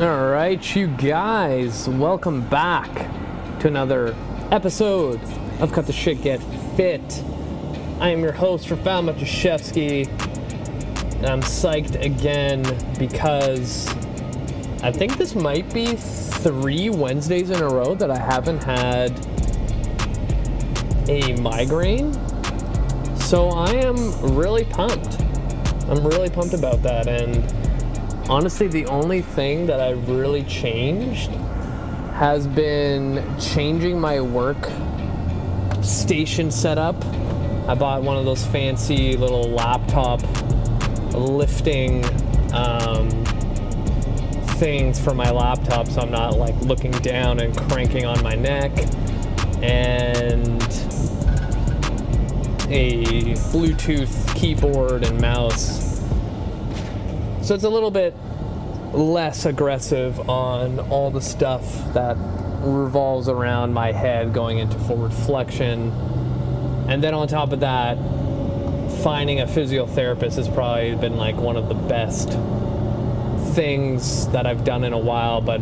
All 0.00 0.30
right, 0.30 0.74
you 0.74 0.86
guys, 0.86 1.86
welcome 1.86 2.40
back 2.48 2.90
to 3.60 3.68
another 3.68 4.16
episode 4.50 5.20
of 5.60 5.74
Cut 5.74 5.86
the 5.86 5.92
Shit 5.92 6.22
Get 6.22 6.42
Fit. 6.74 7.22
I 8.00 8.08
am 8.08 8.22
your 8.22 8.32
host, 8.32 8.68
Rafal 8.68 9.12
Matuszewski, 9.12 10.08
and 11.16 11.26
I'm 11.26 11.42
psyched 11.42 12.02
again 12.02 12.62
because 12.98 13.88
I 14.82 14.90
think 14.90 15.18
this 15.18 15.34
might 15.34 15.70
be 15.74 15.96
three 15.96 16.88
Wednesdays 16.88 17.50
in 17.50 17.60
a 17.60 17.68
row 17.68 17.94
that 17.94 18.10
I 18.10 18.18
haven't 18.18 18.64
had 18.64 19.10
a 21.10 21.38
migraine. 21.42 22.14
So 23.18 23.50
I 23.50 23.72
am 23.72 24.34
really 24.34 24.64
pumped. 24.64 25.20
I'm 25.90 26.02
really 26.06 26.30
pumped 26.30 26.54
about 26.54 26.82
that, 26.84 27.06
and 27.06 27.69
honestly, 28.30 28.68
the 28.68 28.86
only 28.86 29.22
thing 29.22 29.66
that 29.66 29.80
I've 29.80 30.08
really 30.08 30.44
changed 30.44 31.30
has 32.12 32.46
been 32.46 33.24
changing 33.40 34.00
my 34.00 34.20
work 34.20 34.70
station 35.82 36.50
setup. 36.52 36.94
I 37.66 37.74
bought 37.74 38.02
one 38.02 38.16
of 38.16 38.24
those 38.24 38.46
fancy 38.46 39.16
little 39.16 39.50
laptop 39.50 40.22
lifting 41.12 42.04
um, 42.54 43.10
things 44.58 45.00
for 45.00 45.12
my 45.12 45.30
laptop 45.30 45.88
so 45.88 46.00
I'm 46.00 46.10
not 46.12 46.36
like 46.36 46.54
looking 46.60 46.92
down 46.92 47.40
and 47.40 47.56
cranking 47.56 48.06
on 48.06 48.22
my 48.22 48.36
neck. 48.36 48.70
And 49.60 50.62
a 52.72 53.34
Bluetooth 53.50 54.36
keyboard 54.36 55.04
and 55.04 55.20
mouse 55.20 55.89
so 57.42 57.54
it's 57.54 57.64
a 57.64 57.70
little 57.70 57.90
bit 57.90 58.14
less 58.92 59.46
aggressive 59.46 60.28
on 60.28 60.78
all 60.90 61.10
the 61.10 61.20
stuff 61.20 61.62
that 61.94 62.16
revolves 62.60 63.28
around 63.28 63.72
my 63.72 63.92
head 63.92 64.32
going 64.34 64.58
into 64.58 64.78
forward 64.80 65.12
flexion. 65.12 65.90
And 66.88 67.02
then 67.02 67.14
on 67.14 67.28
top 67.28 67.52
of 67.52 67.60
that, 67.60 67.96
finding 69.02 69.40
a 69.40 69.46
physiotherapist 69.46 70.36
has 70.36 70.48
probably 70.48 70.94
been 70.96 71.16
like 71.16 71.36
one 71.36 71.56
of 71.56 71.68
the 71.68 71.74
best 71.74 72.30
things 73.54 74.28
that 74.28 74.46
I've 74.46 74.64
done 74.64 74.84
in 74.84 74.92
a 74.92 74.98
while, 74.98 75.40
but 75.40 75.60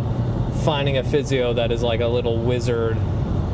finding 0.65 0.99
a 0.99 1.05
physio 1.05 1.53
that 1.55 1.71
is 1.71 1.83
like 1.83 2.01
a 2.01 2.07
little 2.07 2.37
wizard 2.39 2.97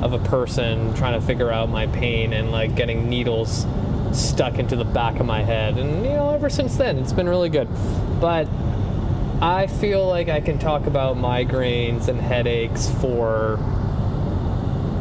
of 0.02 0.12
a 0.12 0.18
person 0.18 0.94
trying 0.94 1.18
to 1.18 1.26
figure 1.26 1.50
out 1.50 1.68
my 1.68 1.86
pain 1.88 2.32
and 2.32 2.50
like 2.50 2.74
getting 2.74 3.08
needles 3.08 3.66
stuck 4.14 4.58
into 4.58 4.76
the 4.76 4.84
back 4.84 5.20
of 5.20 5.26
my 5.26 5.42
head. 5.42 5.78
And, 5.78 6.04
you 6.04 6.12
know, 6.12 6.30
ever 6.30 6.48
since 6.48 6.76
then, 6.76 6.98
it's 6.98 7.12
been 7.12 7.28
really 7.28 7.48
good. 7.48 7.68
But 8.20 8.48
I 9.40 9.66
feel 9.66 10.06
like 10.06 10.28
I 10.28 10.40
can 10.40 10.58
talk 10.58 10.86
about 10.86 11.16
migraines 11.16 12.08
and 12.08 12.20
headaches 12.20 12.88
for 13.00 13.58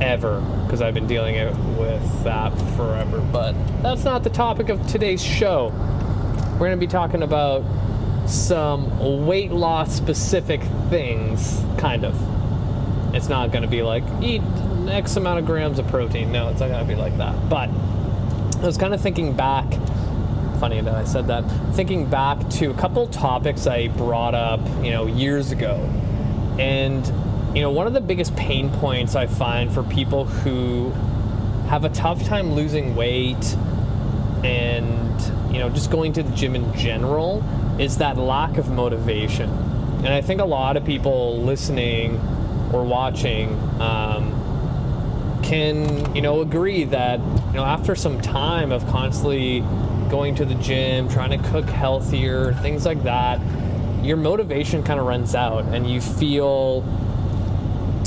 ever 0.01 0.41
because 0.65 0.81
I've 0.81 0.93
been 0.93 1.07
dealing 1.07 1.35
with 1.77 2.23
that 2.23 2.49
forever. 2.75 3.21
But 3.31 3.53
that's 3.81 4.03
not 4.03 4.23
the 4.23 4.29
topic 4.29 4.69
of 4.69 4.85
today's 4.87 5.23
show. 5.23 5.71
We're 6.53 6.67
going 6.67 6.71
to 6.71 6.77
be 6.77 6.87
talking 6.87 7.23
about 7.23 7.63
some 8.27 9.25
weight 9.25 9.51
loss 9.51 9.93
specific 9.93 10.61
things, 10.89 11.61
kind 11.77 12.03
of. 12.03 12.15
It's 13.15 13.29
not 13.29 13.51
going 13.51 13.61
to 13.61 13.69
be 13.69 13.83
like 13.83 14.03
eat 14.21 14.41
X 14.87 15.15
amount 15.15 15.39
of 15.39 15.45
grams 15.45 15.77
of 15.77 15.87
protein. 15.87 16.31
No, 16.31 16.49
it's 16.49 16.59
not 16.59 16.69
going 16.69 16.87
to 16.87 16.87
be 16.87 16.99
like 16.99 17.17
that. 17.17 17.49
But 17.49 17.69
I 18.63 18.65
was 18.65 18.77
kind 18.77 18.93
of 18.93 19.01
thinking 19.01 19.33
back. 19.33 19.69
Funny 20.61 20.79
that 20.79 20.95
I 20.95 21.03
said 21.03 21.27
that. 21.27 21.41
Thinking 21.73 22.09
back 22.09 22.49
to 22.51 22.71
a 22.71 22.73
couple 22.75 23.05
topics 23.07 23.67
I 23.67 23.89
brought 23.89 24.35
up, 24.35 24.61
you 24.81 24.91
know, 24.91 25.05
years 25.05 25.51
ago, 25.51 25.75
and 26.57 27.05
you 27.53 27.61
know, 27.61 27.71
one 27.71 27.87
of 27.87 27.93
the 27.93 27.99
biggest 27.99 28.33
pain 28.37 28.69
points 28.69 29.17
I 29.17 29.27
find 29.27 29.69
for 29.69 29.83
people 29.83 30.23
who 30.23 30.91
have 31.67 31.83
a 31.83 31.89
tough 31.89 32.23
time 32.23 32.53
losing 32.53 32.95
weight 32.95 33.43
and 34.45 35.21
you 35.53 35.59
know 35.59 35.69
just 35.69 35.91
going 35.91 36.13
to 36.13 36.23
the 36.23 36.31
gym 36.31 36.55
in 36.55 36.73
general 36.73 37.43
is 37.79 37.97
that 37.97 38.15
lack 38.15 38.57
of 38.57 38.69
motivation. 38.69 39.49
And 39.49 40.07
I 40.07 40.21
think 40.21 40.39
a 40.39 40.45
lot 40.45 40.77
of 40.77 40.85
people 40.85 41.41
listening 41.41 42.15
or 42.71 42.85
watching 42.85 43.49
um, 43.81 44.42
can 45.43 46.15
you 46.15 46.21
know 46.21 46.41
agree 46.41 46.83
that 46.85 47.19
you 47.19 47.53
know 47.53 47.63
after 47.63 47.95
some 47.95 48.19
time 48.21 48.71
of 48.71 48.85
constantly 48.87 49.59
going 50.09 50.33
to 50.35 50.45
the 50.45 50.55
gym 50.55 51.07
trying 51.09 51.29
to 51.29 51.49
cook 51.49 51.65
healthier 51.65 52.53
things 52.55 52.85
like 52.85 53.01
that 53.03 53.39
your 54.03 54.17
motivation 54.17 54.83
kind 54.83 54.99
of 54.99 55.05
runs 55.05 55.35
out 55.35 55.65
and 55.65 55.89
you 55.89 56.01
feel 56.01 56.83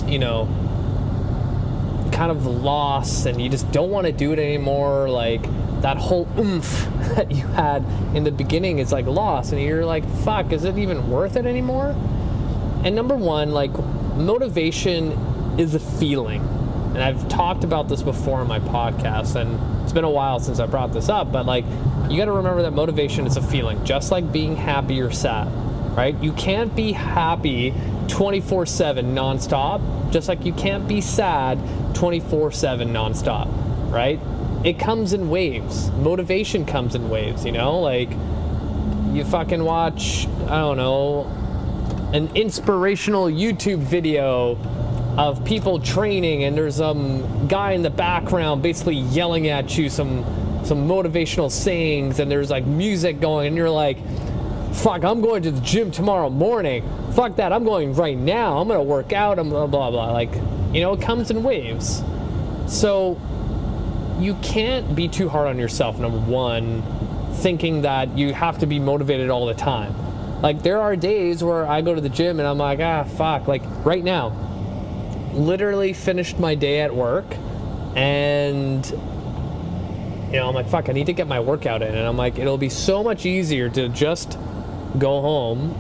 you 0.07 0.19
know 0.19 0.47
kind 2.13 2.31
of 2.31 2.47
lost 2.47 3.27
and 3.27 3.41
you 3.41 3.49
just 3.49 3.71
don't 3.73 3.91
want 3.91 4.07
to 4.07 4.13
do 4.13 4.33
it 4.33 4.39
anymore 4.39 5.09
like 5.09 5.43
that 5.83 5.97
whole 5.99 6.27
oomph 6.39 6.87
that 7.15 7.31
you 7.31 7.47
had 7.49 7.85
in 8.15 8.25
the 8.25 8.31
beginning 8.31 8.79
is 8.79 8.93
like 8.93 9.07
lost 9.07 9.53
and 9.53 9.61
you're 9.61 9.85
like 9.85 10.09
fuck 10.25 10.53
is 10.53 10.65
it 10.65 10.79
even 10.79 11.09
worth 11.11 11.37
it 11.37 11.47
anymore? 11.47 11.95
And 12.85 12.95
number 12.95 13.17
one 13.17 13.53
like 13.53 13.77
motivation 14.17 15.13
is 15.59 15.75
a 15.75 15.81
feeling 15.81 16.43
and 16.97 17.05
I've 17.05 17.29
talked 17.29 17.63
about 17.63 17.91
this 17.91 18.03
before 18.03 18.41
in 18.41 18.49
my 18.49 18.59
podcast, 18.59 19.37
and 19.37 19.83
it's 19.83 19.93
been 19.93 20.05
a 20.05 20.11
while 20.11 20.41
since 20.41 20.61
I 20.61 20.65
brought 20.65 20.95
this 20.95 21.11
up, 21.11 21.31
but 21.31 21.45
like, 21.45 21.67
you 22.09 22.17
got 22.17 22.25
to 22.25 22.33
remember 22.33 22.63
that 22.63 22.71
motivation 22.71 23.27
is 23.27 23.37
a 23.37 23.43
feeling, 23.43 23.85
just 23.85 24.11
like 24.11 24.33
being 24.33 24.57
happy 24.57 25.03
or 25.03 25.11
sad, 25.11 25.47
right? 25.95 26.17
You 26.23 26.33
can't 26.33 26.75
be 26.75 26.93
happy 26.93 27.75
24 28.09 28.65
7 28.65 29.15
nonstop, 29.15 30.11
just 30.11 30.27
like 30.27 30.47
you 30.47 30.55
can't 30.55 30.89
be 30.89 31.03
sad 31.03 31.59
24 31.95 32.51
7 32.53 32.89
nonstop, 32.89 33.47
right? 33.93 34.19
It 34.65 34.79
comes 34.79 35.13
in 35.13 35.29
waves. 35.29 35.91
Motivation 35.91 36.65
comes 36.65 36.95
in 36.95 37.11
waves, 37.11 37.45
you 37.45 37.53
know? 37.53 37.79
Like, 37.79 38.09
you 39.15 39.23
fucking 39.23 39.63
watch, 39.63 40.27
I 40.47 40.61
don't 40.61 40.79
know, 40.79 41.27
an 42.15 42.35
inspirational 42.35 43.27
YouTube 43.27 43.81
video 43.81 44.59
of 45.17 45.45
people 45.45 45.81
training 45.81 46.45
and 46.45 46.57
there's 46.57 46.77
some 46.77 47.49
guy 47.49 47.73
in 47.73 47.83
the 47.83 47.91
background 47.91 48.63
basically 48.63 48.97
yelling 48.97 49.49
at 49.49 49.77
you 49.79 49.89
some 49.89 50.25
some 50.65 50.87
motivational 50.87 51.51
sayings 51.51 52.19
and 52.19 52.31
there's 52.31 52.51
like 52.51 52.67
music 52.67 53.21
going 53.21 53.47
and 53.47 53.57
you're 53.57 53.71
like 53.71 53.97
fuck 54.75 55.05
i'm 55.05 55.23
going 55.23 55.43
to 55.43 55.51
the 55.51 55.61
gym 55.63 55.91
tomorrow 55.91 56.29
morning. 56.29 56.87
Fuck 57.15 57.37
that 57.37 57.53
i'm 57.53 57.65
going 57.65 57.95
right 57.95 58.17
now. 58.17 58.59
I'm 58.59 58.69
gonna 58.69 58.83
work 58.83 59.13
out 59.13 59.39
i'm 59.39 59.49
blah 59.49 59.67
blah 59.67 59.91
blah. 59.91 60.13
Like 60.13 60.35
you 60.73 60.83
know 60.83 60.93
it 60.93 61.01
comes 61.01 61.31
in 61.31 61.43
waves. 61.43 62.03
So 62.69 63.19
you 64.19 64.35
can't 64.43 64.95
be 64.95 65.09
too 65.09 65.29
hard 65.29 65.49
on 65.49 65.59
yourself 65.59 65.99
number 65.99 66.19
one 66.19 66.83
thinking 67.37 67.83
that 67.83 68.17
you 68.17 68.35
have 68.35 68.59
to 68.59 68.67
be 68.67 68.79
motivated 68.79 69.31
all 69.31 69.47
the 69.47 69.55
time. 69.55 69.95
Like 70.43 70.63
there 70.63 70.81
are 70.81 70.95
days 70.95 71.43
where 71.43 71.67
i 71.67 71.81
go 71.81 71.95
to 71.95 72.01
the 72.03 72.11
gym 72.11 72.39
and 72.39 72.47
i'm 72.47 72.59
like 72.59 72.81
ah 72.81 73.05
fuck 73.05 73.49
like 73.49 73.63
right 73.85 74.05
now 74.05 74.46
literally 75.37 75.93
finished 75.93 76.39
my 76.39 76.55
day 76.55 76.81
at 76.81 76.95
work 76.95 77.27
and 77.95 78.85
you 80.27 80.41
know, 80.41 80.49
I'm 80.49 80.55
like, 80.55 80.69
fuck, 80.69 80.89
I 80.89 80.93
need 80.93 81.07
to 81.07 81.13
get 81.13 81.29
my 81.29 81.41
workout 81.41 81.83
in. 81.83 81.95
And 81.95 82.07
I'm 82.07 82.17
like, 82.17 82.39
it'll 82.39 82.59
be 82.59 82.69
so 82.69 83.05
much 83.05 83.25
easier 83.25 83.69
to 83.71 83.89
just 83.89 84.37
go 84.99 85.21
home 85.21 85.75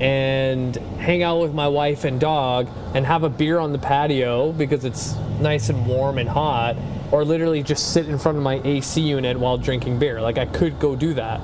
and 0.00 0.74
hang 0.98 1.22
out 1.22 1.40
with 1.40 1.52
my 1.52 1.68
wife 1.68 2.04
and 2.04 2.20
dog 2.20 2.68
and 2.94 3.04
have 3.04 3.24
a 3.24 3.28
beer 3.28 3.58
on 3.58 3.72
the 3.72 3.78
patio 3.78 4.52
because 4.52 4.84
it's 4.84 5.14
nice 5.40 5.68
and 5.68 5.86
warm 5.86 6.18
and 6.18 6.28
hot, 6.28 6.76
or 7.10 7.24
literally 7.24 7.62
just 7.62 7.92
sit 7.92 8.08
in 8.08 8.18
front 8.18 8.38
of 8.38 8.44
my 8.44 8.60
AC 8.64 9.00
unit 9.00 9.38
while 9.38 9.58
drinking 9.58 9.98
beer. 9.98 10.20
Like, 10.20 10.38
I 10.38 10.46
could 10.46 10.78
go 10.78 10.94
do 10.94 11.14
that. 11.14 11.40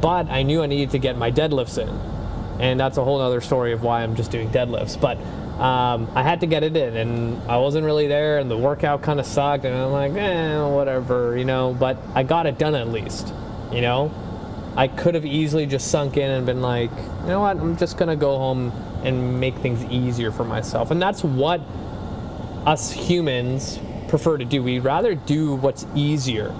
But 0.00 0.28
I 0.28 0.42
knew 0.42 0.62
I 0.62 0.66
needed 0.66 0.90
to 0.90 0.98
get 0.98 1.16
my 1.16 1.32
deadlifts 1.32 1.78
in. 1.78 1.88
And 2.60 2.78
that's 2.78 2.98
a 2.98 3.04
whole 3.04 3.20
other 3.20 3.40
story 3.40 3.72
of 3.72 3.82
why 3.82 4.02
I'm 4.02 4.14
just 4.14 4.30
doing 4.30 4.50
deadlifts. 4.50 5.00
But 5.00 5.18
um, 5.60 6.10
I 6.14 6.22
had 6.22 6.40
to 6.40 6.46
get 6.46 6.62
it 6.62 6.74
in, 6.74 6.96
and 6.96 7.42
I 7.50 7.58
wasn't 7.58 7.84
really 7.84 8.06
there, 8.06 8.38
and 8.38 8.50
the 8.50 8.56
workout 8.56 9.02
kind 9.02 9.20
of 9.20 9.26
sucked, 9.26 9.66
and 9.66 9.76
I'm 9.76 9.92
like, 9.92 10.12
eh, 10.14 10.66
whatever, 10.66 11.36
you 11.36 11.44
know. 11.44 11.76
But 11.78 11.98
I 12.14 12.22
got 12.22 12.46
it 12.46 12.58
done 12.58 12.74
at 12.74 12.88
least, 12.88 13.34
you 13.70 13.82
know. 13.82 14.10
I 14.74 14.88
could 14.88 15.14
have 15.14 15.26
easily 15.26 15.66
just 15.66 15.90
sunk 15.90 16.16
in 16.16 16.30
and 16.30 16.46
been 16.46 16.62
like, 16.62 16.90
you 17.22 17.26
know 17.26 17.40
what, 17.40 17.58
I'm 17.58 17.76
just 17.76 17.98
gonna 17.98 18.16
go 18.16 18.38
home 18.38 18.72
and 19.04 19.38
make 19.38 19.54
things 19.56 19.84
easier 19.84 20.32
for 20.32 20.44
myself, 20.44 20.90
and 20.90 21.02
that's 21.02 21.22
what 21.22 21.60
us 22.64 22.90
humans 22.90 23.78
prefer 24.08 24.38
to 24.38 24.46
do. 24.46 24.62
We'd 24.62 24.80
rather 24.80 25.14
do 25.14 25.56
what's 25.56 25.84
easier, 25.94 26.54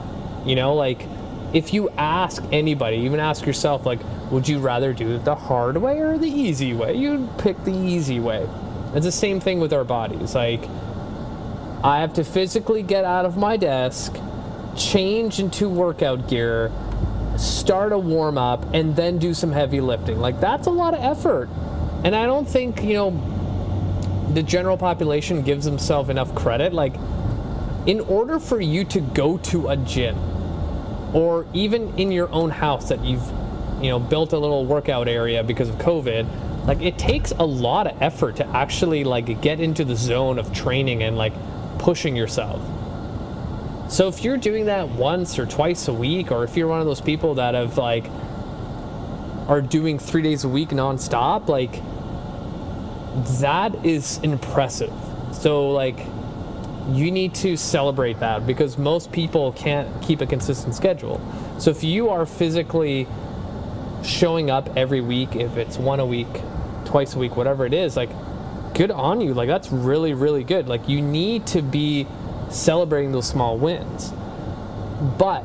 you 0.45 0.57
know, 0.57 0.75
like 0.75 1.07
if 1.55 1.73
you 1.73 1.89
ask 1.97 2.43
anybody, 2.53 2.99
even 2.99 3.19
ask 3.19 3.47
yourself, 3.47 3.87
like, 3.87 4.01
would 4.31 4.47
you 4.47 4.59
rather 4.59 4.93
do 4.93 5.17
it 5.17 5.25
the 5.25 5.35
hard 5.35 5.77
way 5.79 6.01
or 6.01 6.19
the 6.19 6.29
easy 6.29 6.75
way? 6.75 6.95
You'd 6.95 7.39
pick 7.39 7.65
the 7.65 7.73
easy 7.73 8.21
way. 8.21 8.47
It's 8.95 9.05
the 9.05 9.13
same 9.13 9.41
thing 9.41 9.61
with 9.61 9.73
our 9.73 9.85
bodies. 9.85 10.35
Like, 10.35 10.65
I 11.83 12.01
have 12.01 12.15
to 12.15 12.25
physically 12.25 12.83
get 12.83 13.05
out 13.05 13.25
of 13.25 13.37
my 13.37 13.57
desk, 13.57 14.17
change 14.77 15.39
into 15.39 15.69
workout 15.69 16.29
gear, 16.29 16.73
start 17.39 17.93
a 17.93 17.99
warm 17.99 18.37
up, 18.37 18.75
and 18.75 18.97
then 18.97 19.19
do 19.19 19.33
some 19.33 19.53
heavy 19.53 19.81
lifting. 19.81 20.19
Like, 20.19 20.41
that's 20.41 20.67
a 20.67 20.71
lot 20.71 20.95
of 20.95 21.01
effort. 21.03 21.49
And 22.05 22.17
I 22.17 22.27
don't 22.27 22.49
think, 22.49 22.83
you 22.83 22.95
know, 22.95 24.31
the 24.35 24.43
general 24.43 24.77
population 24.77 25.43
gives 25.43 25.65
themselves 25.65 26.11
enough 26.11 26.35
credit. 26.35 26.73
Like, 26.73 26.95
in 27.87 28.01
order 28.01 28.39
for 28.39 28.61
you 28.61 28.85
to 28.87 29.01
go 29.01 29.39
to 29.39 29.69
a 29.69 29.77
gym, 29.77 30.19
or 31.15 31.47
even 31.53 31.97
in 31.99 32.13
your 32.13 32.31
own 32.31 32.51
house 32.51 32.89
that 32.89 33.05
you've, 33.05 33.27
you 33.81 33.89
know, 33.89 33.99
built 33.99 34.33
a 34.33 34.39
little 34.39 34.67
workout 34.67 35.09
area 35.09 35.43
because 35.43 35.69
of 35.69 35.77
COVID, 35.77 36.27
like 36.67 36.83
it 36.83 36.99
takes 36.99 37.33
a 37.33 37.45
lot 37.45 37.87
of 37.87 38.01
effort 38.03 38.37
to 38.37 38.47
actually 38.49 39.05
like 39.05 39.41
get 39.41 39.61
into 39.61 39.85
the 39.85 39.97
zone 39.97 40.39
of 40.39 40.53
training 40.53 41.03
and 41.03 41.17
like 41.17 41.33
pushing 41.79 42.15
yourself. 42.17 42.61
So 43.91 44.07
if 44.07 44.23
you're 44.23 44.37
doing 44.37 44.67
that 44.67 44.89
once 44.91 45.39
or 45.39 45.47
twice 45.47 45.89
a 45.89 45.93
week, 45.93 46.31
or 46.31 46.45
if 46.45 46.57
you're 46.57 46.69
one 46.69 46.81
of 46.81 46.87
those 46.87 47.01
people 47.01 47.35
that 47.35 47.55
have 47.55 47.77
like 47.77 48.05
are 49.49 49.61
doing 49.61 49.99
three 49.99 50.23
days 50.23 50.45
a 50.45 50.49
week 50.49 50.69
nonstop, 50.69 51.49
like 51.49 51.73
that 53.41 53.85
is 53.85 54.19
impressive. 54.23 54.93
So 55.33 55.71
like 55.71 55.99
you 56.91 57.11
need 57.11 57.35
to 57.37 57.57
celebrate 57.57 58.21
that 58.21 58.47
because 58.47 58.79
most 58.79 59.13
people 59.13 59.53
can't 59.53 60.03
keep 60.03 60.21
a 60.21 60.27
consistent 60.27 60.75
schedule. 60.75 61.21
So 61.59 61.71
if 61.71 61.83
you 61.83 62.11
are 62.11 62.27
physically 62.27 63.09
showing 64.05 64.51
up 64.51 64.77
every 64.77 65.01
week, 65.01 65.37
if 65.37 65.57
it's 65.57 65.79
one 65.79 66.01
a 66.01 66.07
week, 66.07 66.29
twice 66.91 67.15
a 67.15 67.19
week, 67.19 67.37
whatever 67.37 67.65
it 67.65 67.73
is, 67.73 67.97
like 67.97 68.11
good 68.75 68.91
on 68.91 69.21
you. 69.21 69.33
Like 69.33 69.49
that's 69.49 69.71
really, 69.71 70.13
really 70.13 70.45
good. 70.45 70.69
Like 70.69 70.89
you 70.89 71.01
need 71.01 71.47
to 71.49 71.63
be 71.63 72.07
celebrating 72.51 73.13
those 73.13 73.29
small 73.29 73.57
wins. 73.57 74.13
But 75.19 75.43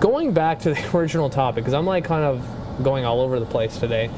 going 0.00 0.32
back 0.32 0.60
to 0.60 0.70
the 0.74 0.90
original 0.96 1.30
topic, 1.30 1.64
because 1.64 1.74
I'm 1.74 1.86
like 1.86 2.04
kind 2.04 2.24
of 2.24 2.82
going 2.82 3.04
all 3.04 3.20
over 3.20 3.38
the 3.38 3.46
place 3.46 3.78
today. 3.78 4.10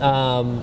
Um, 0.00 0.62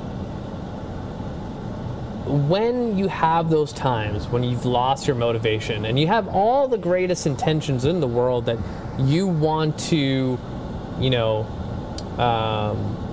when 2.50 2.98
you 2.98 3.08
have 3.08 3.50
those 3.50 3.72
times 3.72 4.28
when 4.28 4.44
you've 4.44 4.66
lost 4.66 5.08
your 5.08 5.16
motivation 5.16 5.86
and 5.86 5.98
you 5.98 6.08
have 6.08 6.28
all 6.28 6.68
the 6.68 6.78
greatest 6.78 7.26
intentions 7.26 7.86
in 7.86 8.02
the 8.02 8.08
world 8.08 8.46
that 8.48 8.58
you 9.00 9.28
want 9.28 9.80
to, 9.80 10.38
you 11.00 11.10
know, 11.10 11.46
um, 12.18 13.07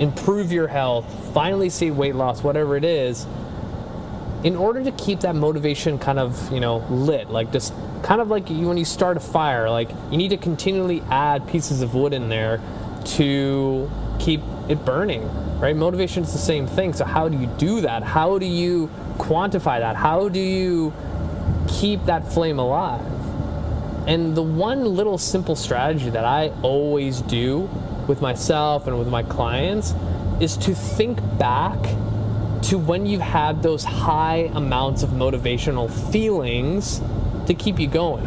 improve 0.00 0.52
your 0.52 0.68
health, 0.68 1.04
finally 1.32 1.70
see 1.70 1.90
weight 1.90 2.14
loss, 2.14 2.42
whatever 2.42 2.76
it 2.76 2.84
is, 2.84 3.26
in 4.42 4.56
order 4.56 4.84
to 4.84 4.92
keep 4.92 5.20
that 5.20 5.34
motivation 5.34 5.98
kind 5.98 6.18
of, 6.18 6.52
you 6.52 6.60
know, 6.60 6.78
lit, 6.90 7.30
like 7.30 7.52
just 7.52 7.72
kind 8.02 8.20
of 8.20 8.28
like 8.28 8.50
you, 8.50 8.68
when 8.68 8.76
you 8.76 8.84
start 8.84 9.16
a 9.16 9.20
fire, 9.20 9.70
like 9.70 9.90
you 10.10 10.18
need 10.18 10.28
to 10.28 10.36
continually 10.36 11.00
add 11.10 11.46
pieces 11.48 11.80
of 11.80 11.94
wood 11.94 12.12
in 12.12 12.28
there 12.28 12.60
to 13.04 13.90
keep 14.18 14.40
it 14.68 14.84
burning, 14.84 15.28
right? 15.60 15.74
Motivation 15.74 16.22
is 16.22 16.32
the 16.32 16.38
same 16.38 16.66
thing. 16.66 16.92
So, 16.92 17.04
how 17.04 17.28
do 17.28 17.38
you 17.38 17.46
do 17.58 17.80
that? 17.82 18.02
How 18.02 18.38
do 18.38 18.46
you 18.46 18.90
quantify 19.16 19.80
that? 19.80 19.96
How 19.96 20.28
do 20.28 20.40
you 20.40 20.92
keep 21.68 22.04
that 22.04 22.30
flame 22.32 22.58
alive? 22.58 23.04
And 24.06 24.36
the 24.36 24.42
one 24.42 24.84
little 24.84 25.16
simple 25.16 25.56
strategy 25.56 26.10
that 26.10 26.24
I 26.24 26.50
always 26.62 27.22
do 27.22 27.70
with 28.08 28.20
myself 28.20 28.86
and 28.86 28.98
with 28.98 29.08
my 29.08 29.22
clients 29.22 29.94
is 30.40 30.56
to 30.58 30.74
think 30.74 31.18
back 31.38 31.78
to 32.62 32.78
when 32.78 33.06
you've 33.06 33.20
had 33.20 33.62
those 33.62 33.84
high 33.84 34.50
amounts 34.54 35.02
of 35.02 35.10
motivational 35.10 35.90
feelings 36.10 37.00
to 37.46 37.54
keep 37.54 37.78
you 37.78 37.86
going. 37.86 38.26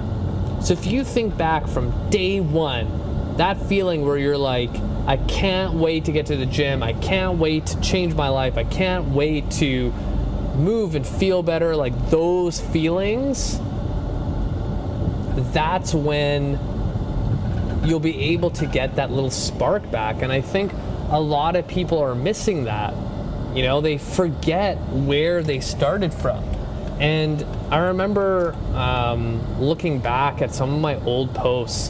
So 0.62 0.74
if 0.74 0.85
you 0.85 1.03
think 1.03 1.38
back 1.38 1.68
from 1.68 2.09
day 2.09 2.39
one, 2.39 3.35
that 3.38 3.59
feeling 3.68 4.06
where 4.06 4.18
you're 4.18 4.38
like, 4.38 4.69
I 5.07 5.18
can't 5.27 5.75
wait 5.75 6.06
to 6.06 6.12
get 6.12 6.25
to 6.27 6.35
the 6.35 6.45
gym, 6.45 6.83
I 6.83 6.94
can't 6.94 7.38
wait 7.38 7.68
to 7.68 7.81
change 7.81 8.13
my 8.13 8.30
life, 8.30 8.57
I 8.57 8.63
can't 8.63 9.09
wait 9.09 9.50
to 9.51 9.91
move 10.56 10.95
and 10.95 11.06
feel 11.07 11.44
better, 11.44 11.75
like 11.75 12.09
those 12.09 12.59
feelings, 12.59 13.59
that's 15.53 15.94
when 15.94 16.59
you'll 17.87 17.99
be 17.99 18.19
able 18.33 18.51
to 18.51 18.65
get 18.65 18.95
that 18.97 19.11
little 19.11 19.31
spark 19.31 19.89
back. 19.91 20.21
And 20.21 20.31
I 20.31 20.41
think 20.41 20.71
a 21.09 21.19
lot 21.19 21.55
of 21.55 21.67
people 21.67 21.99
are 21.99 22.15
missing 22.15 22.65
that 22.65 22.93
you 23.57 23.63
know, 23.63 23.81
they 23.81 23.97
forget 23.97 24.77
where 24.91 25.41
they 25.41 25.59
started 25.59 26.13
from. 26.13 26.43
And 26.99 27.43
I 27.71 27.77
remember 27.77 28.53
um, 28.75 29.59
looking 29.59 29.97
back 29.97 30.43
at 30.43 30.53
some 30.53 30.73
of 30.75 30.79
my 30.79 30.95
old 31.05 31.33
posts, 31.33 31.89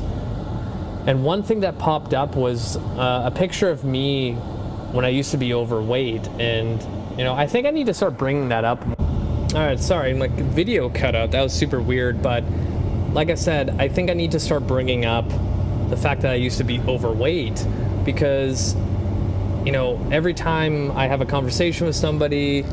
and 1.08 1.26
one 1.26 1.44
thing 1.44 1.60
that 1.62 1.78
popped 1.78 2.14
up 2.14 2.38
was 2.38 2.78
uh, 2.78 3.24
a 3.26 3.32
picture 3.32 3.70
of 3.70 3.84
me 3.84 4.34
when 4.94 5.04
I 5.04 5.10
used 5.10 5.32
to 5.32 5.38
be 5.38 5.54
overweight. 5.54 6.26
And, 6.40 6.82
you 7.18 7.26
know, 7.26 7.34
I 7.34 7.48
think 7.48 7.68
I 7.68 7.72
need 7.72 7.88
to 7.88 7.94
start 7.94 8.18
bringing 8.18 8.48
that 8.48 8.64
up. 8.64 8.82
All 8.88 9.66
right, 9.66 9.80
sorry, 9.80 10.14
like 10.14 10.32
video 10.32 10.88
cut 10.88 11.16
out. 11.16 11.32
That 11.32 11.42
was 11.42 11.52
super 11.52 11.82
weird. 11.82 12.22
But 12.22 12.46
like 13.12 13.30
I 13.30 13.36
said, 13.36 13.76
I 13.78 13.90
think 13.90 14.10
I 14.10 14.14
need 14.14 14.32
to 14.32 14.40
start 14.40 14.66
bringing 14.68 15.04
up 15.04 15.30
the 15.90 15.98
fact 15.98 16.22
that 16.22 16.32
I 16.32 16.36
used 16.36 16.58
to 16.58 16.64
be 16.64 16.80
overweight 16.82 17.66
because 18.04 18.76
you 19.68 19.74
know, 19.74 20.00
every 20.14 20.34
time 20.34 20.92
I 20.92 21.08
have 21.08 21.20
a 21.20 21.26
conversation 21.26 21.88
with 21.88 21.96
somebody, 21.98 22.64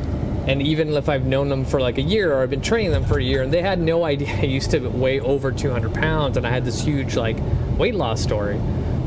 and 0.47 0.61
even 0.61 0.93
if 0.93 1.09
I've 1.09 1.25
known 1.25 1.49
them 1.49 1.65
for 1.65 1.81
like 1.81 1.97
a 1.97 2.01
year 2.01 2.33
or 2.33 2.41
I've 2.41 2.49
been 2.49 2.61
training 2.61 2.91
them 2.91 3.03
for 3.03 3.19
a 3.19 3.21
year, 3.21 3.43
and 3.43 3.51
they 3.51 3.61
had 3.61 3.81
no 3.81 4.05
idea 4.13 4.33
I 4.33 4.43
used 4.43 4.71
to 4.71 4.79
weigh 4.79 5.19
over 5.19 5.51
200 5.51 5.93
pounds, 5.93 6.37
and 6.37 6.47
I 6.47 6.51
had 6.51 6.63
this 6.63 6.81
huge 6.81 7.17
like 7.17 7.35
weight 7.77 7.95
loss 7.95 8.21
story. 8.21 8.57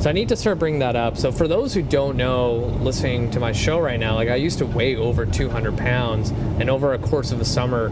So 0.01 0.11
I 0.11 0.13
need 0.13 0.29
to 0.29 0.37
start 0.37 0.59
bringing 0.59 0.81
that 0.81 0.97
up. 0.97 1.17
So 1.17 1.33
for 1.33 1.49
those 1.49 1.73
who 1.73 1.81
don't 1.81 2.19
know, 2.19 2.57
listening 2.83 3.31
to 3.31 3.41
my 3.41 3.53
show 3.53 3.81
right 3.81 3.99
now, 3.99 4.17
like 4.17 4.29
I 4.29 4.37
used 4.37 4.59
to 4.59 4.67
weigh 4.67 4.95
over 4.95 5.25
200 5.25 5.79
pounds, 5.79 6.29
and 6.29 6.69
over 6.69 6.93
a 6.93 6.99
course 6.99 7.33
of 7.33 7.41
a 7.41 7.47
summer, 7.47 7.89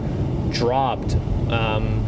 dropped 0.52 1.14
um, 1.50 2.05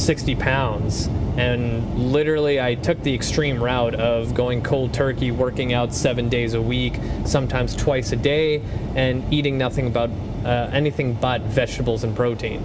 60 0.00 0.34
pounds 0.36 1.08
and 1.36 2.12
literally, 2.12 2.60
I 2.60 2.74
took 2.74 3.02
the 3.02 3.14
extreme 3.14 3.62
route 3.62 3.94
of 3.94 4.34
going 4.34 4.62
cold 4.62 4.92
turkey, 4.92 5.30
working 5.30 5.72
out 5.72 5.94
seven 5.94 6.28
days 6.28 6.52
a 6.52 6.60
week, 6.60 6.98
sometimes 7.24 7.74
twice 7.74 8.12
a 8.12 8.16
day, 8.16 8.62
and 8.94 9.32
eating 9.32 9.56
nothing 9.56 9.86
about 9.86 10.10
uh, 10.44 10.68
anything 10.72 11.14
but 11.14 11.40
vegetables 11.42 12.04
and 12.04 12.14
protein. 12.14 12.62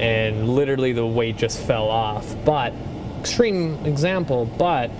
And 0.00 0.48
literally, 0.48 0.92
the 0.92 1.06
weight 1.06 1.36
just 1.36 1.60
fell 1.60 1.88
off. 1.88 2.34
But, 2.44 2.72
extreme 3.20 3.74
example, 3.84 4.46
but 4.58 4.90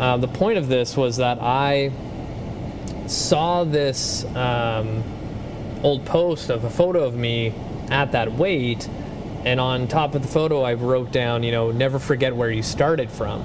uh, 0.00 0.16
the 0.16 0.28
point 0.28 0.58
of 0.58 0.66
this 0.66 0.96
was 0.96 1.18
that 1.18 1.38
I 1.40 1.92
saw 3.06 3.62
this 3.62 4.24
um, 4.34 5.04
old 5.84 6.04
post 6.06 6.50
of 6.50 6.64
a 6.64 6.70
photo 6.70 7.04
of 7.04 7.14
me 7.14 7.54
at 7.90 8.12
that 8.12 8.32
weight 8.32 8.88
and 9.46 9.60
on 9.60 9.86
top 9.86 10.16
of 10.16 10.22
the 10.22 10.28
photo, 10.28 10.62
I 10.62 10.74
wrote 10.74 11.12
down, 11.12 11.44
you 11.44 11.52
know, 11.52 11.70
never 11.70 12.00
forget 12.00 12.34
where 12.34 12.50
you 12.50 12.64
started 12.64 13.12
from. 13.12 13.42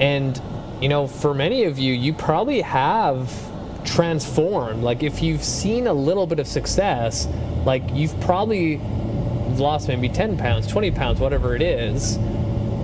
And, 0.00 0.40
you 0.80 0.88
know, 0.88 1.08
for 1.08 1.34
many 1.34 1.64
of 1.64 1.76
you, 1.76 1.92
you 1.92 2.12
probably 2.12 2.60
have 2.60 3.32
transformed. 3.84 4.84
Like, 4.84 5.02
if 5.02 5.22
you've 5.22 5.42
seen 5.42 5.88
a 5.88 5.92
little 5.92 6.28
bit 6.28 6.38
of 6.38 6.46
success, 6.46 7.26
like, 7.64 7.82
you've 7.92 8.18
probably 8.20 8.78
lost 9.58 9.88
maybe 9.88 10.08
10 10.08 10.38
pounds, 10.38 10.68
20 10.68 10.92
pounds, 10.92 11.18
whatever 11.18 11.56
it 11.56 11.62
is. 11.62 12.16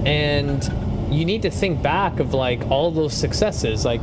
And 0.05 0.61
you 1.09 1.25
need 1.25 1.43
to 1.43 1.53
think 1.53 1.83
back 1.83 2.19
of 2.19 2.35
like 2.35 2.69
all 2.69 2.91
those 2.91 3.15
successes. 3.15 3.85
Like, 3.85 4.03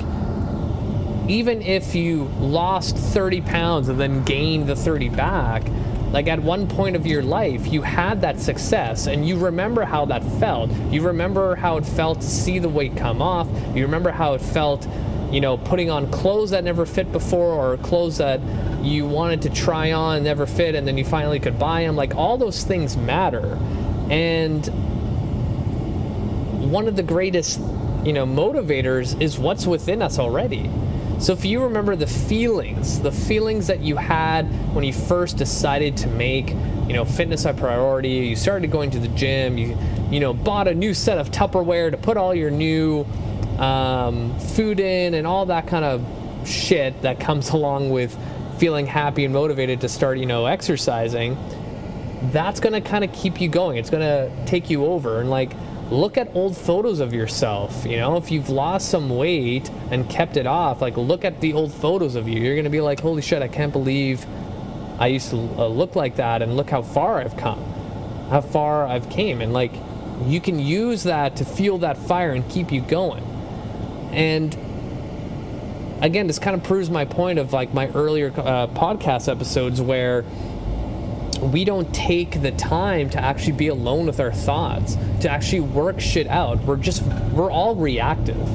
even 1.28 1.62
if 1.62 1.96
you 1.96 2.32
lost 2.40 2.96
30 2.96 3.42
pounds 3.42 3.90
and 3.90 4.00
then 4.00 4.24
gained 4.24 4.68
the 4.68 4.76
30 4.76 5.10
back, 5.10 5.64
like 6.12 6.28
at 6.28 6.42
one 6.42 6.68
point 6.68 6.96
of 6.96 7.06
your 7.06 7.22
life, 7.22 7.68
you 7.68 7.82
had 7.82 8.22
that 8.22 8.40
success 8.40 9.08
and 9.08 9.28
you 9.28 9.38
remember 9.38 9.84
how 9.84 10.06
that 10.06 10.24
felt. 10.40 10.72
You 10.90 11.02
remember 11.06 11.56
how 11.56 11.78
it 11.78 11.86
felt 11.86 12.22
to 12.22 12.28
see 12.28 12.60
the 12.60 12.70
weight 12.70 12.96
come 12.96 13.22
off. 13.22 13.48
You 13.76 13.84
remember 13.84 14.12
how 14.12 14.34
it 14.34 14.42
felt, 14.42 14.88
you 15.32 15.42
know, 15.42 15.58
putting 15.58 15.90
on 15.90 16.10
clothes 16.10 16.52
that 16.52 16.64
never 16.64 16.86
fit 16.86 17.12
before 17.12 17.54
or 17.54 17.78
clothes 17.78 18.18
that 18.18 18.40
you 18.82 19.06
wanted 19.06 19.42
to 19.42 19.50
try 19.50 19.92
on 19.92 20.24
never 20.24 20.46
fit 20.46 20.76
and 20.76 20.88
then 20.88 20.98
you 20.98 21.04
finally 21.04 21.40
could 21.40 21.60
buy 21.60 21.82
them. 21.84 21.96
Like 21.98 22.16
all 22.16 22.38
those 22.38 22.64
things 22.64 22.96
matter. 22.96 23.58
And 24.10 24.66
one 26.72 26.88
of 26.88 26.96
the 26.96 27.04
greatest, 27.04 27.60
you 28.04 28.14
know, 28.14 28.26
motivators 28.26 29.20
is 29.22 29.38
what's 29.38 29.68
within 29.68 30.02
us 30.02 30.20
already. 30.20 30.70
So 31.20 31.34
if 31.34 31.44
you 31.46 31.64
remember 31.64 31.96
the 31.96 32.06
feelings, 32.06 33.02
the 33.02 33.12
feelings 33.12 33.68
that 33.68 33.80
you 33.80 33.96
had 33.96 34.44
when 34.76 34.84
you 34.84 34.94
first 34.94 35.38
decided 35.38 35.98
to 35.98 36.08
make, 36.08 36.52
you 36.52 36.94
know, 36.94 37.06
fitness 37.06 37.46
a 37.46 37.54
priority, 37.54 38.10
you 38.10 38.36
started 38.36 38.72
going 38.72 38.92
to 38.92 39.00
the 39.00 39.08
gym, 39.10 39.58
you, 39.58 39.76
you 40.12 40.20
know, 40.20 40.34
bought 40.34 40.68
a 40.68 40.76
new 40.76 40.94
set 40.94 41.18
of 41.18 41.32
Tupperware 41.32 41.90
to 41.90 41.98
put 41.98 42.18
all 42.18 42.36
your 42.36 42.52
new 42.52 43.04
um, 43.58 44.38
food 44.40 44.80
in 44.80 45.16
and 45.16 45.26
all 45.26 45.48
that 45.48 45.66
kind 45.66 45.84
of 45.84 46.06
shit 46.48 47.02
that 47.02 47.20
comes 47.20 47.50
along 47.52 47.90
with 47.90 48.16
feeling 48.60 48.86
happy 48.86 49.26
and 49.26 49.34
motivated 49.34 49.82
to 49.82 49.90
start, 49.90 50.20
you 50.20 50.28
know, 50.28 50.46
exercising. 50.46 51.36
That's 52.32 52.60
gonna 52.60 52.82
kind 52.82 53.04
of 53.04 53.12
keep 53.12 53.42
you 53.42 53.50
going. 53.50 53.78
It's 53.78 53.90
gonna 53.90 54.32
take 54.46 54.70
you 54.70 54.86
over. 54.86 55.20
And 55.20 55.32
like 55.32 55.52
look 55.90 56.18
at 56.18 56.34
old 56.36 56.58
photos 56.58 57.00
of 57.00 57.14
yourself. 57.14 57.86
You 57.86 57.98
know, 57.98 58.18
if 58.18 58.32
you've 58.32 58.50
lost 58.50 58.90
some 58.90 59.10
weight 59.10 59.70
and 59.92 60.10
kept 60.10 60.38
it 60.38 60.48
off, 60.48 60.82
like 60.82 60.98
look 60.98 61.24
at 61.24 61.42
the 61.42 61.54
old 61.54 61.74
photos 61.74 62.16
of 62.16 62.28
you. 62.28 62.40
You're 62.42 62.56
gonna 62.56 62.70
be 62.70 62.82
like, 62.82 63.00
holy 63.00 63.22
shit, 63.22 63.42
I 63.42 63.48
can't 63.48 63.72
believe 63.72 64.26
I 65.00 65.08
used 65.08 65.30
to 65.30 65.38
uh, 65.38 65.68
look 65.68 65.96
like 65.96 66.16
that, 66.16 66.42
and 66.42 66.58
look 66.58 66.70
how 66.70 66.82
far 66.82 67.20
I've 67.20 67.38
come, 67.38 67.64
how 68.30 68.42
far 68.42 68.88
I've 68.88 69.10
came, 69.10 69.42
and 69.42 69.54
like 69.54 69.72
you 70.26 70.42
can 70.42 70.60
use 70.60 71.04
that 71.04 71.36
to 71.38 71.46
fuel 71.46 71.80
that 71.80 71.98
fire 71.98 72.32
and 72.32 72.48
keep 72.50 72.72
you 72.72 72.82
going. 72.82 73.24
And 74.12 74.58
again, 76.02 76.28
this 76.28 76.40
kind 76.40 76.56
of 76.56 76.64
proves 76.64 76.90
my 76.90 77.06
point 77.06 77.40
of 77.40 77.54
like 77.54 77.74
my 77.74 77.88
earlier 77.90 78.34
uh, 78.36 78.68
podcast 78.68 79.32
episodes 79.32 79.80
where 79.82 80.26
we 81.40 81.66
don't 81.66 81.94
take 81.94 82.42
the 82.42 82.52
time 82.52 83.10
to 83.12 83.20
actually 83.20 83.54
be 83.54 83.68
alone 83.68 84.06
with 84.06 84.20
our 84.20 84.32
thoughts, 84.32 84.96
to 85.22 85.30
actually 85.30 85.62
work 85.62 86.00
shit 86.00 86.28
out. 86.28 86.60
We're 86.64 86.78
just, 86.78 87.04
we're 87.34 87.52
all 87.52 87.76
reactive. 87.76 88.48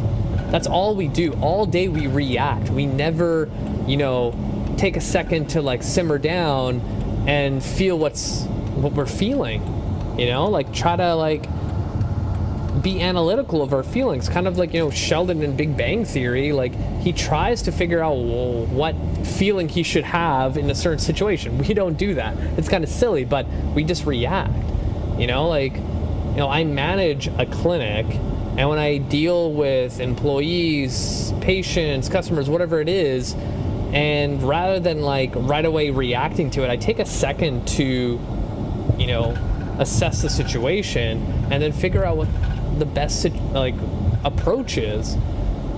That's 0.51 0.67
all 0.67 0.95
we 0.95 1.09
do. 1.09 1.33
All 1.41 1.65
day 1.65 1.89
we 1.89 2.07
react. 2.07 2.71
We 2.71 2.87
never, 2.87 3.51
you 3.87 3.97
know, 3.97 4.35
take 4.77 4.97
a 4.97 5.01
second 5.01 5.51
to 5.51 5.63
like 5.63 5.83
simmer 5.83 6.19
down 6.19 6.81
and 7.27 7.63
feel 7.63 7.99
what's 7.99 8.43
what 8.75 8.93
we're 8.93 9.07
feeling. 9.07 9.63
You 10.19 10.27
know, 10.27 10.47
like 10.47 10.73
try 10.75 10.97
to 10.97 11.15
like 11.15 11.47
be 12.83 13.01
analytical 13.01 13.63
of 13.63 13.73
our 13.73 13.83
feelings, 13.83 14.29
kind 14.29 14.49
of 14.49 14.59
like 14.59 14.75
you 14.75 14.81
know 14.81 14.91
Sheldon 14.91 15.43
in 15.43 15.57
Big 15.57 15.77
Bang 15.77 16.05
Theory. 16.05 16.53
Like 16.53 16.75
he 17.01 17.13
tries 17.13 17.63
to 17.63 17.73
figure 17.73 18.03
out 18.03 18.15
what 18.15 18.95
feeling 19.25 19.69
he 19.69 19.83
should 19.83 20.05
have 20.05 20.57
in 20.57 20.69
a 20.71 20.75
certain 20.75 20.99
situation. 20.99 21.59
We 21.59 21.75
don't 21.75 21.97
do 21.97 22.15
that. 22.15 22.37
It's 22.59 22.69
kind 22.69 22.83
of 22.83 22.91
silly, 22.91 23.25
but 23.25 23.47
we 23.75 23.85
just 23.85 24.05
react. 24.05 24.53
You 25.19 25.27
know, 25.27 25.49
like 25.49 25.75
you 25.77 26.39
know, 26.39 26.49
I 26.49 26.65
manage 26.65 27.29
a 27.29 27.47
clinic, 27.47 28.07
and 28.57 28.69
when 28.69 28.79
I 28.79 28.99
deal 28.99 29.53
with 29.53 30.01
employees, 30.01 31.33
patients, 31.41 32.09
customers, 32.09 32.49
whatever 32.51 32.81
it 32.81 32.89
is, 32.89 33.35
and 33.93 34.43
rather 34.43 34.81
than 34.81 35.03
like 35.03 35.33
right 35.35 35.65
away 35.65 35.91
reacting 35.91 36.51
to 36.51 36.65
it, 36.65 36.71
I 36.71 36.77
take 36.77 36.99
a 36.99 37.05
second 37.05 37.69
to, 37.69 38.19
you 38.99 39.07
know, 39.07 39.37
assess 39.79 40.23
the 40.23 40.31
situation 40.31 41.23
and 41.51 41.63
then 41.63 41.73
figure 41.73 42.05
out 42.05 42.17
what 42.17 42.29
the 42.79 42.87
best 42.87 43.27
like 43.53 43.75
approach 44.25 44.79
is. 44.79 45.17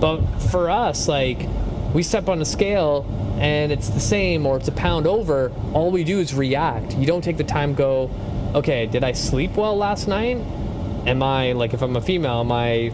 But 0.01 0.21
for 0.51 0.71
us, 0.71 1.09
like 1.09 1.47
we 1.95 2.03
step 2.03 2.29
on 2.29 2.41
a 2.41 2.45
scale 2.45 3.07
and 3.39 3.73
it's 3.73 3.89
the 3.89 4.01
same 4.01 4.47
or 4.47 4.57
it's 4.57 4.69
a 4.69 4.73
pound 4.73 5.07
over, 5.07 5.53
all 5.73 5.91
we 5.91 6.05
do 6.05 6.19
is 6.19 6.35
react. 6.35 6.97
You 6.97 7.07
don't 7.07 7.23
take 7.23 7.37
the 7.37 7.45
time 7.45 7.75
go, 7.75 8.11
okay, 8.55 8.87
did 8.87 9.05
I 9.05 9.13
sleep 9.13 9.57
well 9.57 9.77
last 9.77 10.09
night? 10.09 10.37
Am 11.07 11.23
I 11.23 11.53
like 11.53 11.75
if 11.75 11.83
I'm 11.83 11.97
a 11.97 12.01
female, 12.01 12.41
am 12.41 12.53
I 12.53 12.93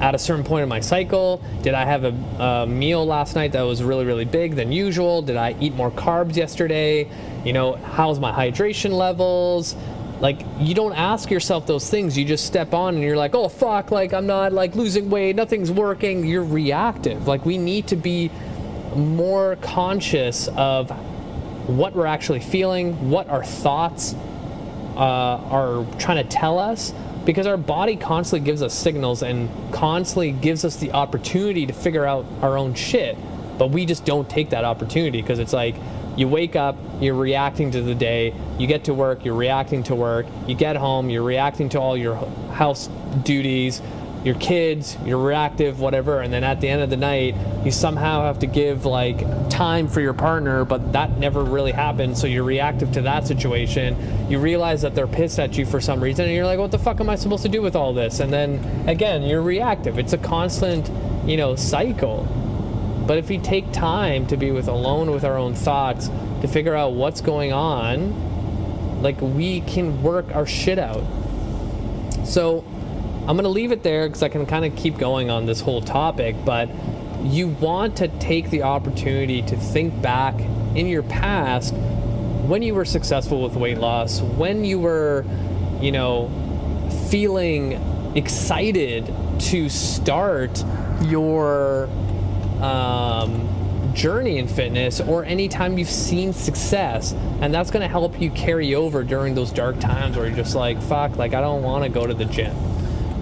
at 0.00 0.14
a 0.14 0.18
certain 0.18 0.44
point 0.44 0.62
in 0.62 0.68
my 0.68 0.80
cycle? 0.80 1.40
Did 1.62 1.74
I 1.74 1.84
have 1.84 2.04
a, 2.04 2.42
a, 2.42 2.66
meal 2.66 3.06
last 3.06 3.34
night 3.34 3.52
that 3.52 3.62
was 3.62 3.82
really, 3.82 4.04
really 4.04 4.24
big 4.24 4.54
than 4.56 4.72
usual? 4.72 5.22
Did 5.22 5.36
I 5.36 5.54
eat 5.60 5.74
more 5.74 5.90
carbs 5.90 6.36
yesterday? 6.36 7.08
You 7.44 7.52
know, 7.52 7.74
how's 7.74 8.18
my 8.18 8.32
hydration 8.32 8.90
levels? 8.90 9.76
Like, 10.20 10.40
you 10.58 10.74
don't 10.74 10.92
ask 10.92 11.30
yourself 11.30 11.66
those 11.66 11.90
things. 11.90 12.16
You 12.16 12.24
just 12.24 12.46
step 12.46 12.72
on 12.72 12.94
and 12.94 13.02
you're 13.02 13.16
like, 13.16 13.34
oh, 13.34 13.48
fuck, 13.48 13.90
like, 13.90 14.12
I'm 14.12 14.26
not 14.26 14.52
like 14.52 14.74
losing 14.74 15.10
weight, 15.10 15.36
nothing's 15.36 15.70
working. 15.70 16.24
You're 16.26 16.44
reactive. 16.44 17.26
Like, 17.26 17.44
we 17.44 17.58
need 17.58 17.88
to 17.88 17.96
be 17.96 18.30
more 18.94 19.56
conscious 19.56 20.48
of 20.56 20.90
what 21.68 21.94
we're 21.94 22.06
actually 22.06 22.40
feeling, 22.40 23.10
what 23.10 23.28
our 23.28 23.44
thoughts 23.44 24.14
uh, 24.96 24.98
are 24.98 25.86
trying 25.98 26.22
to 26.22 26.30
tell 26.30 26.58
us 26.58 26.94
because 27.24 27.46
our 27.46 27.56
body 27.56 27.96
constantly 27.96 28.44
gives 28.44 28.62
us 28.62 28.74
signals 28.74 29.22
and 29.22 29.50
constantly 29.72 30.30
gives 30.30 30.64
us 30.64 30.76
the 30.76 30.92
opportunity 30.92 31.66
to 31.66 31.72
figure 31.72 32.04
out 32.04 32.24
our 32.42 32.56
own 32.56 32.74
shit 32.74 33.16
but 33.58 33.70
we 33.70 33.86
just 33.86 34.04
don't 34.04 34.28
take 34.28 34.50
that 34.50 34.64
opportunity 34.64 35.20
because 35.20 35.38
it's 35.38 35.52
like 35.52 35.74
you 36.16 36.28
wake 36.28 36.56
up 36.56 36.76
you're 37.00 37.14
reacting 37.14 37.70
to 37.70 37.82
the 37.82 37.94
day 37.94 38.34
you 38.58 38.66
get 38.66 38.84
to 38.84 38.94
work 38.94 39.24
you're 39.24 39.34
reacting 39.34 39.82
to 39.82 39.94
work 39.94 40.26
you 40.46 40.54
get 40.54 40.76
home 40.76 41.10
you're 41.10 41.22
reacting 41.22 41.68
to 41.68 41.80
all 41.80 41.96
your 41.96 42.14
house 42.52 42.88
duties 43.22 43.80
your 44.24 44.34
kids, 44.36 44.96
you're 45.04 45.18
reactive, 45.18 45.80
whatever, 45.80 46.20
and 46.22 46.32
then 46.32 46.44
at 46.44 46.62
the 46.62 46.68
end 46.68 46.80
of 46.80 46.88
the 46.88 46.96
night, 46.96 47.34
you 47.62 47.70
somehow 47.70 48.22
have 48.22 48.38
to 48.38 48.46
give 48.46 48.86
like 48.86 49.20
time 49.50 49.86
for 49.86 50.00
your 50.00 50.14
partner, 50.14 50.64
but 50.64 50.94
that 50.94 51.18
never 51.18 51.44
really 51.44 51.72
happened, 51.72 52.16
so 52.16 52.26
you're 52.26 52.42
reactive 52.42 52.90
to 52.92 53.02
that 53.02 53.26
situation. 53.26 54.30
You 54.30 54.38
realize 54.38 54.80
that 54.80 54.94
they're 54.94 55.06
pissed 55.06 55.38
at 55.38 55.58
you 55.58 55.66
for 55.66 55.78
some 55.78 56.02
reason, 56.02 56.24
and 56.24 56.34
you're 56.34 56.46
like, 56.46 56.58
what 56.58 56.70
the 56.70 56.78
fuck 56.78 57.00
am 57.00 57.10
I 57.10 57.16
supposed 57.16 57.42
to 57.42 57.50
do 57.50 57.60
with 57.60 57.76
all 57.76 57.92
this? 57.92 58.20
And 58.20 58.32
then 58.32 58.88
again, 58.88 59.22
you're 59.24 59.42
reactive. 59.42 59.98
It's 59.98 60.14
a 60.14 60.18
constant, 60.18 60.90
you 61.28 61.36
know, 61.36 61.54
cycle. 61.54 62.26
But 63.06 63.18
if 63.18 63.28
we 63.28 63.38
take 63.38 63.70
time 63.72 64.26
to 64.28 64.36
be 64.36 64.50
with 64.50 64.68
alone 64.68 65.10
with 65.10 65.24
our 65.24 65.36
own 65.36 65.54
thoughts, 65.54 66.08
to 66.40 66.48
figure 66.48 66.74
out 66.74 66.92
what's 66.92 67.20
going 67.20 67.52
on, 67.52 69.02
like 69.02 69.20
we 69.20 69.60
can 69.62 70.02
work 70.02 70.34
our 70.34 70.46
shit 70.46 70.78
out. 70.78 71.04
So 72.24 72.64
I'm 73.26 73.36
going 73.36 73.44
to 73.44 73.48
leave 73.48 73.72
it 73.72 73.82
there 73.82 74.08
because 74.08 74.22
I 74.22 74.28
can 74.28 74.46
kind 74.46 74.64
of 74.64 74.76
keep 74.76 74.98
going 74.98 75.30
on 75.30 75.46
this 75.46 75.60
whole 75.60 75.80
topic, 75.80 76.36
but 76.44 76.68
you 77.22 77.48
want 77.48 77.96
to 77.98 78.08
take 78.08 78.50
the 78.50 78.62
opportunity 78.62 79.42
to 79.42 79.56
think 79.56 80.00
back 80.02 80.38
in 80.74 80.86
your 80.86 81.02
past 81.02 81.74
when 81.74 82.62
you 82.62 82.74
were 82.74 82.84
successful 82.84 83.42
with 83.42 83.54
weight 83.54 83.78
loss, 83.78 84.20
when 84.20 84.64
you 84.64 84.78
were, 84.78 85.24
you 85.80 85.92
know, 85.92 86.30
feeling 87.08 87.72
excited 88.14 89.10
to 89.38 89.68
start 89.68 90.62
your 91.02 91.88
um, 92.64 93.94
journey 93.94 94.38
in 94.38 94.48
fitness 94.48 95.00
or 95.00 95.24
anytime 95.24 95.78
you've 95.78 95.88
seen 95.88 96.32
success. 96.32 97.12
And 97.40 97.52
that's 97.52 97.70
going 97.70 97.82
to 97.82 97.88
help 97.88 98.20
you 98.20 98.30
carry 98.30 98.74
over 98.74 99.02
during 99.04 99.34
those 99.34 99.52
dark 99.52 99.78
times 99.78 100.16
where 100.16 100.26
you're 100.26 100.36
just 100.36 100.54
like, 100.54 100.80
fuck, 100.82 101.16
like 101.16 101.34
I 101.34 101.40
don't 101.40 101.62
want 101.62 101.84
to 101.84 101.90
go 101.90 102.06
to 102.06 102.14
the 102.14 102.24
gym. 102.24 102.56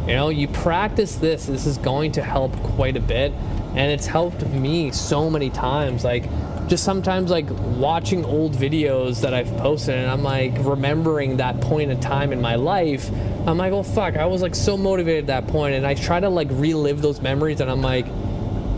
You 0.07 0.15
know, 0.15 0.29
you 0.31 0.49
practice 0.49 1.17
this, 1.17 1.47
this 1.47 1.67
is 1.67 1.79
going 1.79 2.13
to 2.13 2.23
help 2.23 2.53
quite 2.63 2.97
a 2.97 3.01
bit. 3.01 3.33
And 3.75 3.91
it's 3.91 4.07
helped 4.07 4.47
me 4.49 4.91
so 4.91 5.31
many 5.31 5.49
times. 5.49 6.05
Like, 6.05 6.25
just 6.69 6.85
sometimes 6.85 7.31
like 7.31 7.47
watching 7.51 8.25
old 8.25 8.55
videos 8.55 9.21
that 9.23 9.35
I've 9.35 9.55
posted 9.59 9.95
and 9.95 10.11
I'm 10.11 10.23
like 10.23 10.53
remembering 10.59 11.37
that 11.39 11.61
point 11.61 11.91
in 11.91 12.01
time 12.01 12.33
in 12.33 12.41
my 12.41 12.55
life. 12.55 13.11
I'm 13.47 13.59
like, 13.59 13.73
oh 13.73 13.83
fuck, 13.83 14.17
I 14.17 14.27
was 14.27 14.43
like 14.43 14.55
so 14.55 14.77
motivated 14.77 15.29
at 15.29 15.45
that 15.45 15.53
point 15.53 15.75
and 15.75 15.87
I 15.87 15.95
try 15.95 16.21
to 16.21 16.29
like 16.29 16.49
relive 16.51 17.03
those 17.03 17.21
memories 17.21 17.61
and 17.61 17.71
I'm 17.71 17.83
like, 17.83 18.07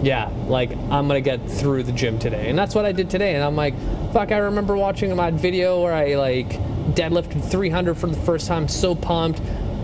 yeah, 0.04 0.30
like 0.46 0.70
I'm 0.73 1.08
gonna 1.08 1.20
get 1.20 1.50
through 1.50 1.84
the 1.84 1.92
gym 1.92 2.18
today. 2.18 2.49
And 2.49 2.58
that's 2.58 2.75
what 2.75 2.84
I 2.84 2.92
did 2.92 3.11
today. 3.11 3.34
And 3.34 3.42
I'm 3.42 3.56
like, 3.56 3.75
fuck, 4.12 4.32
I 4.32 4.38
remember 4.38 4.76
watching 4.76 5.14
my 5.16 5.30
video 5.30 5.82
where 5.82 5.94
I 5.94 6.14
like 6.14 6.50
deadlifted 6.94 7.50
300 7.50 7.94
for 7.96 8.06
the 8.06 8.16
first 8.16 8.46
time, 8.46 8.68
so 8.68 8.94
pumped 8.94 9.40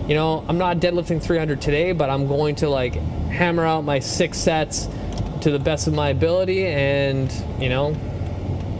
you 0.07 0.15
know, 0.15 0.43
I'm 0.47 0.57
not 0.57 0.77
deadlifting 0.77 1.21
300 1.21 1.61
today, 1.61 1.91
but 1.91 2.09
I'm 2.09 2.27
going 2.27 2.55
to 2.55 2.69
like 2.69 2.95
hammer 2.95 3.65
out 3.65 3.85
my 3.85 3.99
six 3.99 4.37
sets 4.37 4.89
to 5.41 5.51
the 5.51 5.59
best 5.59 5.87
of 5.87 5.93
my 5.93 6.09
ability 6.09 6.65
and, 6.65 7.31
you 7.59 7.69
know, 7.69 7.93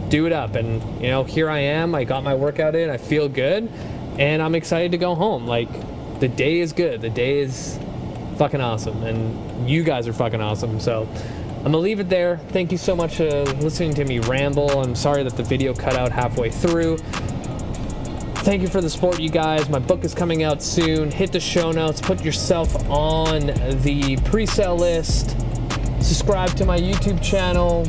do 0.08 0.26
it 0.26 0.32
up. 0.32 0.56
And, 0.56 0.82
you 1.00 1.08
know, 1.08 1.24
here 1.24 1.48
I 1.48 1.60
am. 1.60 1.94
I 1.94 2.04
got 2.04 2.22
my 2.22 2.34
workout 2.34 2.74
in. 2.74 2.90
I 2.90 2.98
feel 2.98 3.28
good. 3.28 3.70
And 4.18 4.42
I'm 4.42 4.54
excited 4.54 4.92
to 4.92 4.98
go 4.98 5.14
home. 5.14 5.46
Like, 5.46 5.70
the 6.20 6.28
day 6.28 6.60
is 6.60 6.72
good. 6.72 7.00
The 7.00 7.08
day 7.08 7.38
is 7.38 7.78
fucking 8.36 8.60
awesome. 8.60 9.02
And 9.02 9.68
you 9.68 9.82
guys 9.82 10.08
are 10.08 10.12
fucking 10.12 10.40
awesome. 10.40 10.80
So, 10.80 11.08
I'm 11.58 11.70
gonna 11.70 11.78
leave 11.78 12.00
it 12.00 12.08
there. 12.08 12.38
Thank 12.48 12.72
you 12.72 12.78
so 12.78 12.96
much 12.96 13.16
for 13.16 13.44
listening 13.60 13.94
to 13.94 14.04
me 14.04 14.18
ramble. 14.18 14.80
I'm 14.80 14.96
sorry 14.96 15.22
that 15.22 15.36
the 15.36 15.44
video 15.44 15.72
cut 15.72 15.94
out 15.94 16.10
halfway 16.10 16.50
through. 16.50 16.98
Thank 18.42 18.62
you 18.62 18.68
for 18.68 18.80
the 18.80 18.90
support, 18.90 19.20
you 19.20 19.30
guys. 19.30 19.68
My 19.68 19.78
book 19.78 20.02
is 20.02 20.12
coming 20.12 20.42
out 20.42 20.60
soon. 20.60 21.12
Hit 21.12 21.30
the 21.30 21.38
show 21.38 21.70
notes, 21.70 22.00
put 22.00 22.24
yourself 22.24 22.74
on 22.90 23.46
the 23.82 24.18
pre 24.24 24.44
sale 24.44 24.74
list, 24.74 25.36
subscribe 26.00 26.50
to 26.56 26.64
my 26.64 26.76
YouTube 26.76 27.22
channel, 27.22 27.86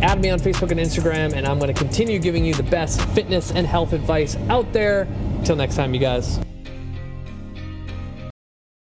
add 0.00 0.20
me 0.20 0.30
on 0.30 0.38
Facebook 0.38 0.70
and 0.70 0.78
Instagram, 0.78 1.32
and 1.32 1.44
I'm 1.44 1.58
going 1.58 1.74
to 1.74 1.78
continue 1.78 2.20
giving 2.20 2.44
you 2.44 2.54
the 2.54 2.62
best 2.62 3.00
fitness 3.08 3.50
and 3.50 3.66
health 3.66 3.92
advice 3.92 4.36
out 4.48 4.72
there. 4.72 5.08
Until 5.38 5.56
next 5.56 5.74
time, 5.74 5.92
you 5.92 5.98
guys. 5.98 6.38